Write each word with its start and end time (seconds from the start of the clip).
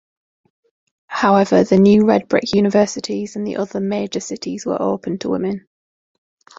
However 1.13 1.63
the 1.63 1.77
new 1.77 2.05
redbrick 2.05 2.55
universities 2.55 3.35
and 3.35 3.45
the 3.45 3.57
other 3.57 3.79
major 3.79 4.19
cities 4.19 4.65
were 4.65 4.81
open 4.81 5.19
to 5.19 5.29
women. 5.29 5.67